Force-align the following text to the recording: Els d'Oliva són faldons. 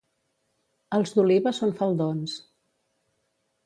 Els 0.99 1.13
d'Oliva 1.19 1.55
són 1.59 1.77
faldons. 1.83 2.43